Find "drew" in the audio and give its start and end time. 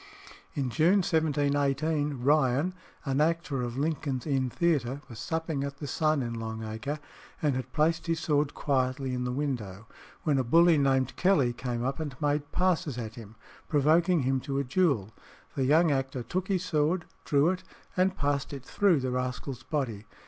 17.23-17.49